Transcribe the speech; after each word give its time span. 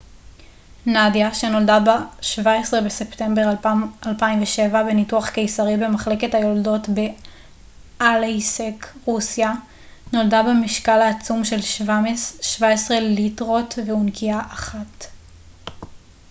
נדיה 0.85 1.33
שנולדה 1.33 1.79
ב-17 1.79 2.73
בספמטבר 2.85 3.51
2007 4.05 4.83
בניתוח 4.83 5.29
קיסרי 5.29 5.77
במחלקת 5.77 6.33
היולדות 6.33 6.87
באלייסק 7.99 8.87
רוסיה 9.05 9.53
נולדה 10.13 10.43
במשקל 10.43 11.01
העצום 11.01 11.43
של 11.45 11.61
17 11.61 12.99
ליטרות 12.99 13.73
ואונקיה 13.85 14.39
אחת 14.39 15.05